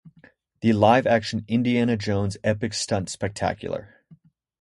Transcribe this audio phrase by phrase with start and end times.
[0.61, 4.01] The live-action Indiana Jones Epic Stunt Spectacular!